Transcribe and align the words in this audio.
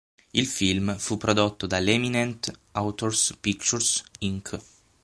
Il 0.33 0.47
film 0.47 0.97
fu 0.97 1.17
prodotto 1.17 1.67
dall'Eminent 1.67 2.51
Authors 2.71 3.37
Pictures 3.39 4.03
Inc. 4.21 4.59